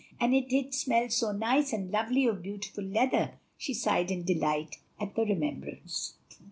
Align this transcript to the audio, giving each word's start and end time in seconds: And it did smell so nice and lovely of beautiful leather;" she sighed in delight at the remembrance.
And 0.19 0.33
it 0.33 0.49
did 0.49 0.73
smell 0.73 1.11
so 1.11 1.31
nice 1.31 1.71
and 1.73 1.91
lovely 1.91 2.25
of 2.25 2.41
beautiful 2.41 2.83
leather;" 2.83 3.35
she 3.55 3.75
sighed 3.75 4.09
in 4.09 4.23
delight 4.23 4.77
at 4.99 5.13
the 5.13 5.21
remembrance. 5.25 6.15